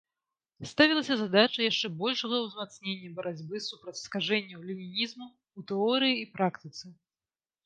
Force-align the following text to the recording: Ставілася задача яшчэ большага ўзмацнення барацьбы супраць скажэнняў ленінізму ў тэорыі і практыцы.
Ставілася 0.69 1.17
задача 1.17 1.59
яшчэ 1.67 1.91
большага 1.99 2.39
ўзмацнення 2.45 3.11
барацьбы 3.19 3.61
супраць 3.67 3.95
скажэнняў 4.07 4.65
ленінізму 4.71 5.27
ў 5.29 5.59
тэорыі 5.75 6.15
і 6.25 6.27
практыцы. 6.41 6.85